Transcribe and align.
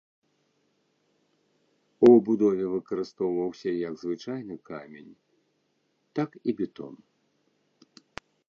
У 2.07 2.15
будове 2.29 2.65
выкарыстоўваўся 2.75 3.69
як 3.89 3.95
звычайны 4.07 4.55
камень, 4.71 5.15
так 6.21 6.29
і 6.47 6.61
бетон. 6.63 6.93